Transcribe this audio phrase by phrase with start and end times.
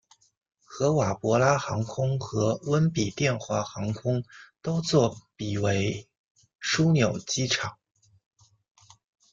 [0.63, 4.23] 合瓦博拉航空和温比殿华航空
[4.59, 6.09] 都作比为
[6.59, 7.77] 枢纽机场。